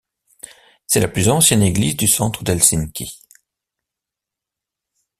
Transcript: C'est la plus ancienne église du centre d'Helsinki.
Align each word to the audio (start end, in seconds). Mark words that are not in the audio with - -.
C'est 0.87 0.99
la 0.99 1.07
plus 1.07 1.29
ancienne 1.29 1.61
église 1.61 1.95
du 1.95 2.07
centre 2.07 2.43
d'Helsinki. 2.43 3.19